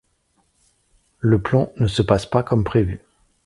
Le 1.19 1.39
plan 1.39 1.71
ne 1.77 1.85
se 1.85 2.01
passe 2.01 2.25
pas 2.25 2.41
comme 2.41 2.63
prévu. 2.63 3.01